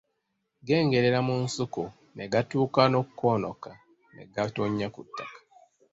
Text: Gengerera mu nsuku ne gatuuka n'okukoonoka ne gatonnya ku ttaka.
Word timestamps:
Gengerera 0.67 1.19
mu 1.27 1.35
nsuku 1.43 1.83
ne 2.15 2.25
gatuuka 2.33 2.81
n'okukoonoka 2.89 3.71
ne 4.13 4.23
gatonnya 4.33 4.87
ku 4.95 5.01
ttaka. 5.07 5.39